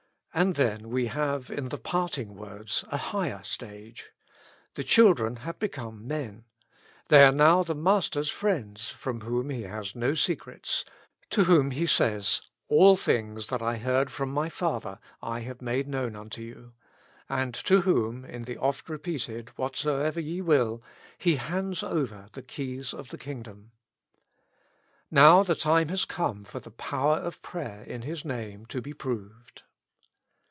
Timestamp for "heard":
13.75-14.09